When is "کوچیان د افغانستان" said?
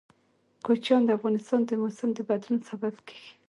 0.65-1.59